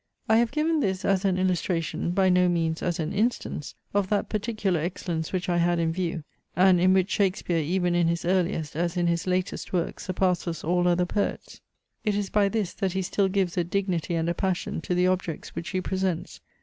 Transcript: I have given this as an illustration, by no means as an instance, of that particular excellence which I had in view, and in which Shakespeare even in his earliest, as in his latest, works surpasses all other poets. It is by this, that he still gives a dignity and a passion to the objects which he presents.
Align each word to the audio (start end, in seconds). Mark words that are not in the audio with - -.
I 0.27 0.37
have 0.37 0.49
given 0.49 0.79
this 0.79 1.05
as 1.05 1.25
an 1.25 1.37
illustration, 1.37 2.09
by 2.09 2.27
no 2.27 2.49
means 2.49 2.81
as 2.81 2.99
an 2.99 3.13
instance, 3.13 3.75
of 3.93 4.09
that 4.09 4.29
particular 4.29 4.79
excellence 4.79 5.31
which 5.31 5.47
I 5.47 5.57
had 5.57 5.77
in 5.77 5.91
view, 5.93 6.23
and 6.55 6.81
in 6.81 6.91
which 6.95 7.11
Shakespeare 7.11 7.59
even 7.59 7.93
in 7.93 8.07
his 8.07 8.25
earliest, 8.25 8.75
as 8.75 8.97
in 8.97 9.05
his 9.05 9.27
latest, 9.27 9.73
works 9.73 10.07
surpasses 10.07 10.63
all 10.63 10.87
other 10.87 11.05
poets. 11.05 11.61
It 12.03 12.15
is 12.15 12.31
by 12.31 12.49
this, 12.49 12.73
that 12.73 12.93
he 12.93 13.03
still 13.03 13.27
gives 13.27 13.57
a 13.57 13.63
dignity 13.63 14.15
and 14.15 14.27
a 14.27 14.33
passion 14.33 14.81
to 14.81 14.95
the 14.95 15.05
objects 15.05 15.49
which 15.53 15.69
he 15.69 15.81
presents. 15.81 16.41